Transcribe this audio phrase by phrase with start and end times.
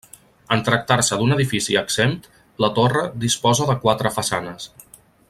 [0.55, 2.25] En tractar-se d'un edifici exempt,
[2.65, 4.71] la torre disposa de quatre façanes.